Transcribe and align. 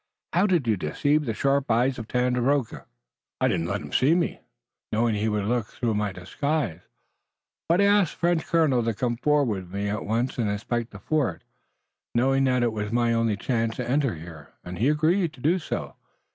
How 0.33 0.47
did 0.47 0.65
you 0.67 0.77
deceive 0.77 1.25
the 1.25 1.33
sharp 1.35 1.69
eyes 1.69 1.99
of 1.99 2.07
Tandakora?" 2.07 2.87
"I 3.39 3.47
did 3.47 3.61
not 3.61 3.69
let 3.69 3.81
him 3.81 3.91
see 3.91 4.15
me, 4.15 4.39
knowing 4.91 5.13
he 5.13 5.29
would 5.29 5.45
look 5.45 5.67
through 5.67 5.93
my 5.93 6.11
disguise, 6.11 6.79
but 7.69 7.79
I 7.79 7.83
asked 7.83 8.13
the 8.13 8.17
French 8.17 8.47
colonel 8.47 8.81
to 8.83 8.95
come 8.95 9.15
forward 9.17 9.65
with 9.65 9.71
me 9.71 9.89
at 9.89 10.03
once 10.03 10.39
and 10.39 10.49
inspect 10.49 10.89
the 10.89 10.97
fort, 10.97 11.43
knowing 12.15 12.45
that 12.45 12.63
it 12.63 12.73
was 12.73 12.91
my 12.91 13.13
only 13.13 13.37
chance 13.37 13.75
to 13.75 13.87
enter 13.87 14.15
here, 14.15 14.49
and 14.63 14.79
he 14.79 14.89
agreed 14.89 15.33
to 15.33 15.39
do 15.39 15.59
so. 15.59 15.93